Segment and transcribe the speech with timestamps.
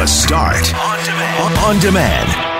[0.00, 1.58] The Start on demand.
[1.58, 2.50] On demand.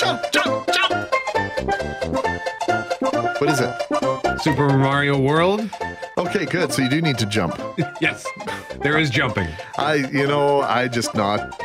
[0.00, 1.10] Jump, jump, jump.
[3.38, 4.40] What is it?
[4.40, 5.68] Super Mario World?
[6.16, 6.72] Okay, good.
[6.72, 7.60] So you do need to jump.
[8.00, 8.26] Yes,
[8.82, 9.48] there is jumping.
[9.78, 11.60] I, you know, I just not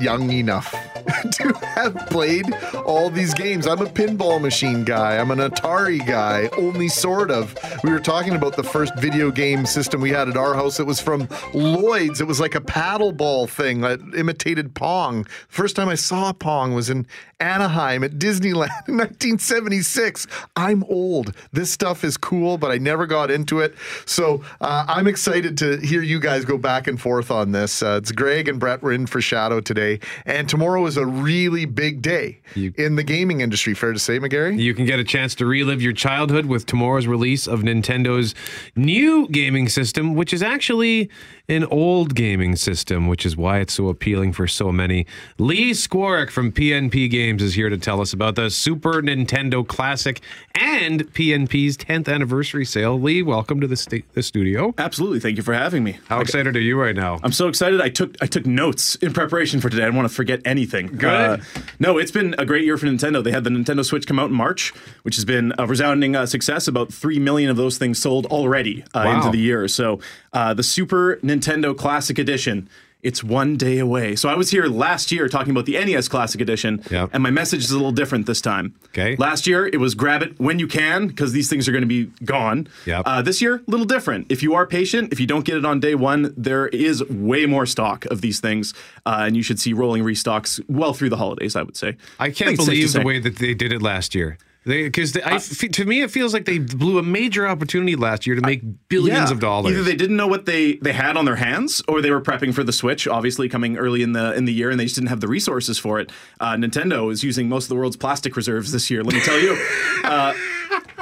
[0.00, 0.72] young enough
[1.32, 2.46] to have played
[2.84, 3.66] all these games.
[3.66, 5.18] I'm a pinball machine guy.
[5.18, 7.56] I'm an Atari guy, only sort of.
[7.84, 10.80] We were talking about the first video game system we had at our house.
[10.80, 12.20] It was from Lloyd's.
[12.20, 15.24] It was like a paddle ball thing that imitated Pong.
[15.48, 17.06] First time I saw Pong was in
[17.38, 20.26] Anaheim at Disneyland in 1976.
[20.56, 21.34] I'm old.
[21.52, 23.74] This stuff is cool, but I never got into it.
[24.06, 27.82] So uh, I'm excited to hear you guys go back and forth on this.
[27.82, 31.64] Uh, it's Greg and Brett were in for Shadow today, and tomorrow is a really
[31.64, 33.74] big day You- in the gaming industry.
[33.74, 34.58] Fair to say, McGarry?
[34.58, 38.34] You can get a chance to relive your childhood with tomorrow's release of Nintendo's
[38.74, 41.10] new gaming system, which is actually
[41.48, 45.06] an old gaming system, which is why it's so appealing for so many.
[45.38, 50.20] Lee Skwarek from PNP Games is here to tell us about the Super Nintendo Classic
[50.56, 53.00] and PNP's 10th anniversary sale.
[53.00, 54.74] Lee, welcome to the, sta- the studio.
[54.78, 55.20] Absolutely.
[55.20, 55.98] Thank you for having me.
[56.08, 57.18] How excited are you right now?
[57.22, 57.80] I'm so excited.
[57.80, 59.84] I took I took notes in preparation for today.
[59.84, 60.88] I don't want to forget anything.
[61.02, 61.42] Uh, Good.
[61.78, 63.22] no, it's been a great year for Nintendo.
[63.24, 64.70] They had the Nintendo Switch come out in March,
[65.02, 66.68] which has been a resounding uh, success.
[66.68, 69.16] About three million of those things sold already uh, Wow.
[69.18, 69.66] into the year.
[69.68, 70.00] So
[70.32, 72.68] uh, the Super Nintendo Classic Edition.
[73.02, 74.16] It's one day away.
[74.16, 77.10] So I was here last year talking about the NES Classic Edition, Yep.
[77.12, 78.74] and my message is a little different this time.
[78.86, 79.14] Okay.
[79.16, 81.86] Last year it was grab it when you can because these things are going to
[81.86, 82.66] be gone.
[82.84, 83.02] Yep.
[83.06, 84.26] Uh, this year, a little different.
[84.32, 87.46] If you are patient, if you don't get it on day one, there is way
[87.46, 88.74] more stock of these things,
[89.04, 91.54] uh, and you should see rolling restocks well through the holidays.
[91.54, 91.96] I would say.
[92.18, 94.38] I can't think it's safe to believe the way that they did it last year.
[94.66, 98.62] Because to me, it feels like they blew a major opportunity last year to make
[98.88, 99.34] billions Yeah.
[99.34, 99.72] of dollars.
[99.72, 102.52] Either they didn't know what they they had on their hands, or they were prepping
[102.52, 105.08] for the Switch, obviously coming early in the in the year, and they just didn't
[105.10, 106.10] have the resources for it.
[106.40, 109.04] Uh, Nintendo is using most of the world's plastic reserves this year.
[109.04, 109.56] Let me tell you.
[110.04, 110.34] Uh,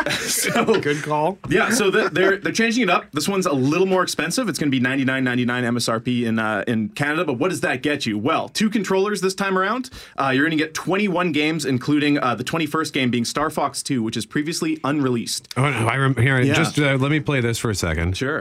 [0.13, 1.39] so Good call.
[1.49, 3.11] Yeah, so the, they're they're changing it up.
[3.13, 4.49] This one's a little more expensive.
[4.49, 7.25] It's going to be ninety nine ninety nine MSRP in uh, in Canada.
[7.25, 8.19] But what does that get you?
[8.19, 9.91] Well, two controllers this time around.
[10.19, 13.25] Uh, you're going to get twenty one games, including uh, the twenty first game being
[13.25, 15.49] Star Fox Two, which is previously unreleased.
[15.57, 16.41] Oh, no, I rem- here.
[16.41, 16.55] Yeah.
[16.55, 18.17] Just uh, let me play this for a second.
[18.17, 18.41] Sure.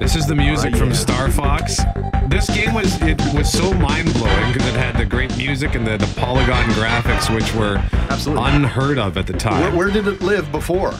[0.00, 1.80] This is the music from Star Fox.
[2.82, 5.86] This game was it was so mind blowing because it had the great music and
[5.86, 7.76] the, the polygon graphics, which were
[8.10, 8.44] Absolutely.
[8.50, 9.60] unheard of at the time.
[9.60, 10.92] Where, where did it live before?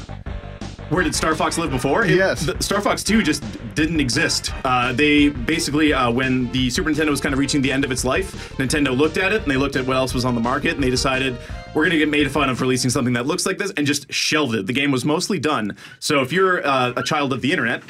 [0.88, 2.04] Where did Star Fox live before?
[2.04, 2.46] It- Yes.
[2.46, 3.42] the- Star Fox 2 just
[3.74, 4.52] didn't exist.
[4.64, 7.90] Uh, they basically, uh, when the Super Nintendo was kind of reaching the end of
[7.90, 10.40] its life, Nintendo looked at it and they looked at what else was on the
[10.40, 11.36] market and they decided
[11.74, 14.10] we're going to get made fun of releasing something that looks like this and just
[14.12, 14.66] shelved it.
[14.66, 15.76] The game was mostly done.
[15.98, 17.82] So if you're uh, a child of the internet,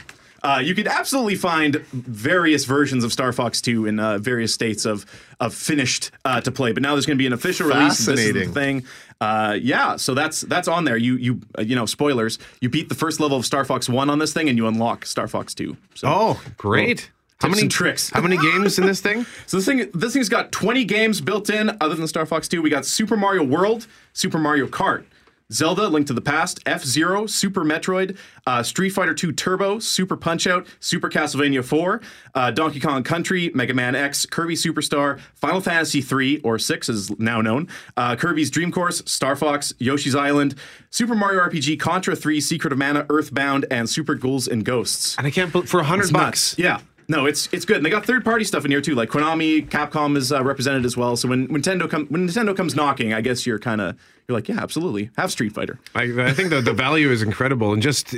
[0.43, 4.85] uh, you could absolutely find various versions of Star Fox 2 in uh, various states
[4.85, 5.07] of
[5.41, 6.73] of finished uh, to play.
[6.73, 8.01] But now there's going to be an official release.
[8.01, 8.85] Of this is the thing.
[9.21, 10.97] Uh, yeah, so that's that's on there.
[10.97, 12.39] You you uh, you know spoilers.
[12.61, 15.07] You beat the first level of Star Fox One on this thing, and you unlock
[15.07, 15.77] Star Fox Two.
[15.95, 17.11] So, oh, great!
[17.41, 18.11] How many tricks.
[18.11, 19.27] How many games in this thing?
[19.47, 21.77] so this thing this thing's got 20 games built in.
[21.81, 25.05] Other than Star Fox Two, we got Super Mario World, Super Mario Kart.
[25.53, 30.17] Zelda: Link to the Past, F Zero, Super Metroid, uh, Street Fighter 2 Turbo, Super
[30.17, 32.01] Punch Out, Super Castlevania 4,
[32.35, 37.19] uh, Donkey Kong Country, Mega Man X, Kirby Superstar, Final Fantasy 3 or 6 is
[37.19, 40.57] now known, uh, Kirby's Dream Course, Star Fox, Yoshi's Island,
[40.91, 45.17] Super Mario RPG, Contra 3, Secret of Mana, Earthbound, and Super Ghouls and Ghosts.
[45.17, 46.57] And I can't believe for a hundred bucks.
[46.59, 46.81] Yeah.
[47.09, 47.77] No, it's it's good.
[47.77, 50.85] And they got third party stuff in here too, like Konami, Capcom is uh, represented
[50.85, 51.15] as well.
[51.17, 53.97] So when, when Nintendo come when Nintendo comes knocking, I guess you're kind of
[54.29, 55.79] you're like, yeah, absolutely, have Street Fighter.
[55.95, 57.73] I, I think the, the value is incredible.
[57.73, 58.15] And just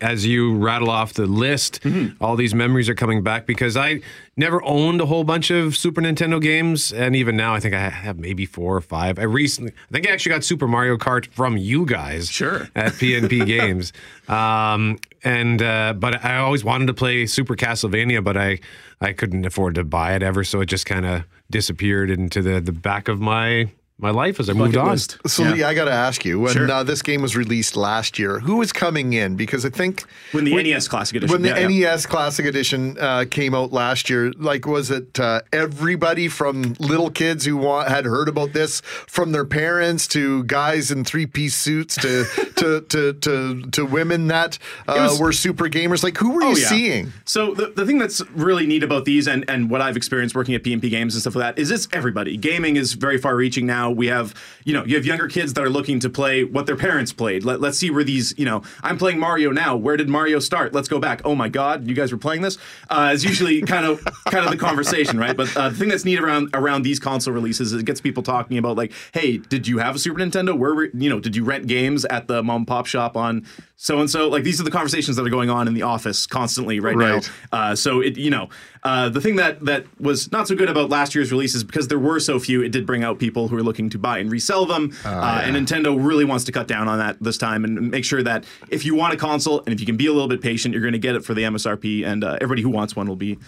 [0.00, 2.22] as you rattle off the list, Mm-hmm.
[2.22, 4.00] all these memories are coming back because I
[4.36, 6.92] never owned a whole bunch of Super Nintendo games.
[6.92, 9.18] And even now, I think I have maybe four or five.
[9.18, 12.28] I recently, I think I actually got Super Mario Kart from you guys.
[12.28, 12.68] Sure.
[12.74, 13.92] At PNP Games.
[14.28, 18.58] Um, and, uh, but I always wanted to play Super Castlevania, but I,
[19.00, 20.44] I couldn't afford to buy it ever.
[20.44, 24.50] So it just kind of disappeared into the, the back of my, my life as
[24.50, 24.90] I moved on.
[24.90, 25.16] list.
[25.26, 25.52] So, Yeah.
[25.52, 26.70] Lee, I got to ask you when Sure.
[26.70, 29.36] uh, this game was released last year, who was coming in?
[29.36, 31.32] Because I think When the NES Classic Edition.
[31.32, 31.96] when the yeah, yeah.
[32.04, 37.46] Classic Edition uh, came out last year, like was it uh, everybody from little kids
[37.46, 41.94] who want, had heard about this from their parents to guys in three piece suits
[41.96, 42.24] to
[42.56, 46.02] to to to, to women that uh, was- were super gamers?
[46.04, 46.68] Like, who were you Oh, yeah.
[46.68, 47.12] seeing?
[47.24, 50.54] So the, the thing that's really neat about these and, and what I've experienced working
[50.54, 52.36] at PNP Games and stuff like that is it's everybody.
[52.36, 53.85] Gaming is very far reaching now.
[53.90, 54.34] We have,
[54.64, 57.44] you know, you have younger kids that are looking to play what their parents played.
[57.44, 59.76] Let, let's see where these, you know, I'm playing Mario now.
[59.76, 60.72] Where did Mario start?
[60.74, 61.22] Let's go back.
[61.24, 62.58] Oh my God, you guys were playing this?
[62.90, 65.36] Uh, is usually kind of kind of the conversation, right?
[65.36, 68.22] But uh, the thing that's neat around around these console releases is it gets people
[68.22, 70.56] talking about like, hey, did you have a Super Nintendo?
[70.56, 73.44] Where were, you know, did you rent games at the mom and pop shop on
[73.76, 74.28] so and so?
[74.28, 77.30] Like these are the conversations that are going on in the office constantly right, Right.
[77.52, 77.58] now.
[77.58, 78.48] Uh, so it, you know,
[78.82, 81.98] uh, the thing that that was not so good about last year's releases because there
[81.98, 84.66] were so few, it did bring out people who are looking to buy and resell
[84.66, 84.92] them.
[85.04, 88.22] uh, And Nintendo really wants to cut down on that this time and make sure
[88.22, 90.72] that if you want a console and if you can be a little bit patient,
[90.74, 93.16] you're going to get it for the MSRP, and uh, everybody who wants one will
[93.16, 93.38] be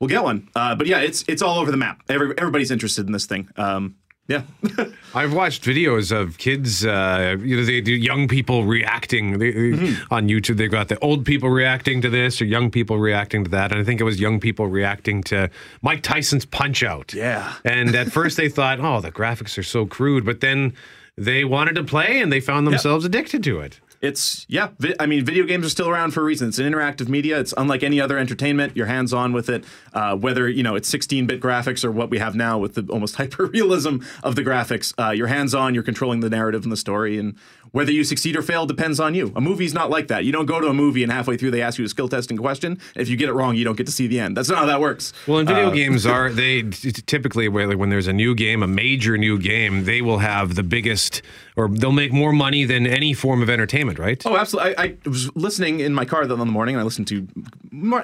[0.00, 0.48] will get one.
[0.56, 2.02] Uh, but yeah, it's it's all over the map.
[2.08, 3.48] Every, everybody's interested in this thing.
[3.56, 3.94] Um,
[4.26, 4.42] yeah.
[5.14, 10.12] I've watched videos of kids, uh, you know, they do young people reacting they, Mm-hmm.
[10.12, 10.56] on YouTube.
[10.56, 13.70] They've got the old people reacting to this or young people reacting to that.
[13.70, 15.50] And I think it was young people reacting to
[15.82, 17.12] Mike Tyson's Punch Out.
[17.14, 17.54] Yeah.
[17.64, 20.24] And at first they thought, oh, the graphics are so crude.
[20.24, 20.72] But then
[21.16, 23.78] they wanted to play and they found themselves addicted to it.
[24.04, 24.68] It's yeah.
[24.78, 26.48] Vi- I mean, video games are still around for a reason.
[26.48, 27.40] It's an interactive media.
[27.40, 28.76] It's unlike any other entertainment.
[28.76, 29.64] You're hands on with it.
[29.94, 33.16] Uh, whether you know it's 16-bit graphics or what we have now with the almost
[33.20, 35.72] hyper realism of the graphics, uh, you're hands on.
[35.74, 37.34] You're controlling the narrative and the story, and
[37.72, 39.32] whether you succeed or fail depends on you.
[39.34, 40.24] A movie's not like that.
[40.24, 42.36] You don't go to a movie and halfway through they ask you a skill testing
[42.36, 42.78] question.
[42.94, 44.36] If you get it wrong, you don't get to see the end.
[44.36, 45.12] That's not how that works.
[45.26, 48.68] Well, in video Uh, games are they t- typically when there's a new game, a
[48.68, 51.22] major new game, they will have the biggest
[51.56, 54.20] or they'll make more money than any form of entertainment, right?
[54.26, 54.76] Oh, absolutely.
[54.76, 57.26] I, I was listening in my car in the morning, and I listened to,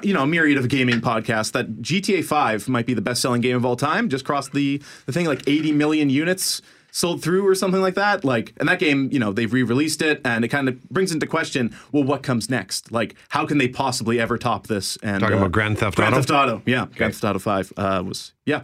[0.03, 1.51] you know, a myriad of gaming podcasts.
[1.51, 4.09] That GTA Five might be the best-selling game of all time.
[4.09, 6.61] Just crossed the the thing like 80 million units
[6.91, 8.23] sold through or something like that.
[8.23, 11.25] Like, and that game, you know, they've re-released it, and it kind of brings into
[11.25, 12.91] question, well, what comes next?
[12.91, 14.97] Like, how can they possibly ever top this?
[15.01, 16.25] And Talking uh, about Grand Theft Grand Auto?
[16.27, 18.63] Grand Theft Auto, yeah, Grand Theft Auto Five uh, was yeah.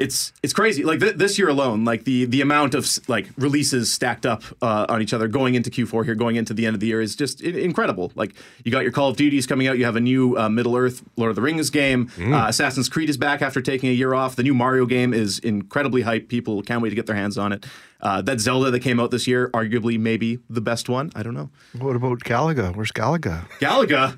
[0.00, 0.82] It's it's crazy.
[0.82, 4.86] Like th- this year alone, like the the amount of like releases stacked up uh,
[4.88, 7.14] on each other going into Q4 here, going into the end of the year is
[7.14, 8.10] just i- incredible.
[8.14, 10.74] Like you got your Call of Duties coming out, you have a new uh, Middle
[10.74, 12.08] Earth Lord of the Rings game.
[12.16, 12.32] Mm.
[12.32, 14.36] Uh, Assassin's Creed is back after taking a year off.
[14.36, 16.28] The new Mario game is incredibly hyped.
[16.28, 17.66] People can't wait to get their hands on it.
[18.00, 21.12] Uh, that Zelda that came out this year, arguably maybe the best one.
[21.14, 21.50] I don't know.
[21.78, 22.74] What about Galaga?
[22.74, 23.46] Where's Galaga?
[23.60, 24.16] Galaga.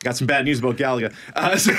[0.00, 1.12] Got some bad news about Galaga.
[1.34, 1.72] Uh, so,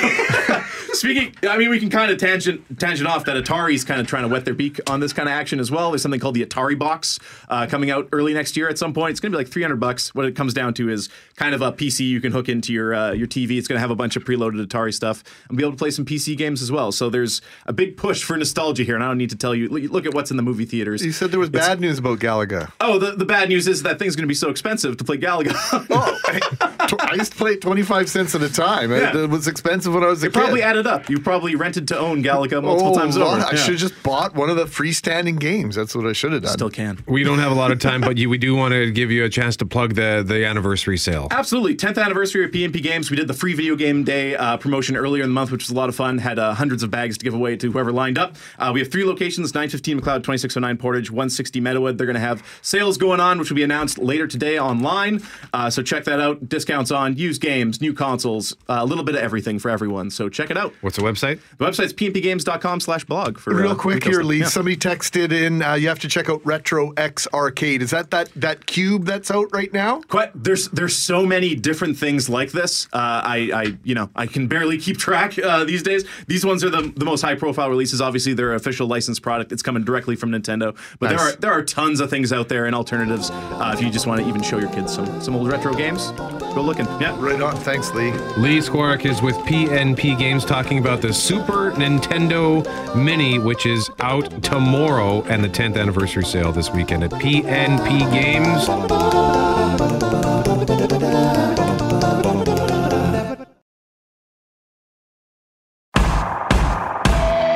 [0.94, 4.24] speaking, I mean, we can kind of tangent tangent off that Atari's kind of trying
[4.24, 5.92] to wet their beak on this kind of action as well.
[5.92, 9.12] There's something called the Atari Box uh, coming out early next year at some point.
[9.12, 10.14] It's going to be like 300 bucks.
[10.16, 12.94] What it comes down to is kind of a PC you can hook into your
[12.94, 13.52] uh, your TV.
[13.58, 15.92] It's going to have a bunch of preloaded Atari stuff and be able to play
[15.92, 16.92] some PC games as well.
[16.92, 19.70] So there's a big push for nostalgia here, and I don't need to tell you.
[19.70, 21.06] Look at what's in the movie theaters.
[21.06, 22.72] You said there was It's- bad news about Galaga.
[22.82, 25.18] Oh, the, the bad news is that thing's going to be so expensive to play
[25.18, 25.54] Galaga.
[25.90, 28.92] Oh, I, I used to play it 25 cents at a time.
[28.92, 29.24] It, Yeah.
[29.24, 30.40] it was expensive when I was a It kid.
[30.40, 31.10] probably added up.
[31.10, 33.42] You probably rented to own Galaga multiple Oh, times well, over.
[33.46, 33.58] I Yeah.
[33.58, 35.76] should have just bought one of the freestanding games.
[35.76, 36.54] That's what I should have done.
[36.54, 37.00] Still can.
[37.08, 39.24] We don't have a lot of time, but you, we do want to give you
[39.24, 41.28] a chance to plug the the anniversary sale.
[41.32, 41.76] Absolutely.
[41.76, 43.10] 10th anniversary of PNP Games.
[43.12, 45.70] We did the free video game day uh, promotion earlier in the month, which was
[45.70, 46.18] a lot of fun.
[46.18, 48.36] Had uh, hundreds of bags to give away to whoever lined up.
[48.60, 51.98] Uh, we have three locations 915 McLeod, 2609 Portage, 160 Meadowood.
[51.98, 55.22] They're going to have sales going on, which will be announced later today online.
[55.54, 56.50] Uh, so check that out.
[56.50, 60.10] Discounts on used games, new consoles, uh, a little bit of everything for everyone.
[60.10, 60.74] So check it out.
[60.82, 61.40] What's the website?
[61.58, 63.38] The website's pnpgames.com slash blog.
[63.40, 64.30] for Real uh, quick retail here, stuff.
[64.30, 64.40] Lee.
[64.40, 64.46] Yeah.
[64.46, 65.62] Somebody texted in.
[65.62, 67.82] Uh, you have to check out Retro X Arcade.
[67.82, 70.02] Is that that that cube that's out right now?
[70.02, 72.86] Quite, there's there's so many different things like this.
[72.94, 76.06] Uh, I, I you know I can barely keep track uh, these days.
[76.28, 78.02] These ones are the, the most high profile releases.
[78.02, 79.52] Obviously, they're an official licensed product.
[79.52, 80.78] It's coming directly from Nintendo.
[81.00, 83.30] But there are there are tons of things out there and alternatives.
[83.32, 86.12] Uh, if you just want to even show your kids some some old retro games,
[86.12, 86.86] go looking.
[87.02, 87.16] Yeah.
[87.20, 87.56] Right on.
[87.58, 88.12] Thanks, Lee.
[88.38, 92.64] Lee Skwarek is with PNP Games talking about the Super Nintendo
[92.96, 98.68] Mini, which is out tomorrow, and the 10th anniversary sale this weekend at PNP Games.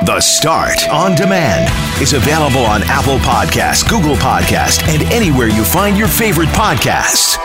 [0.04, 1.70] The Start on Demand
[2.02, 7.38] is available on Apple Podcasts, Google Podcasts, and anywhere you find your favorite podcasts.